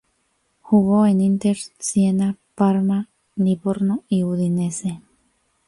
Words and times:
Jugó 0.63 1.05
en 1.05 1.21
Inter, 1.21 1.57
Siena, 1.77 2.35
Parma, 2.55 3.07
Livorno 3.35 4.03
y 4.09 4.23
Udinese. 4.23 4.99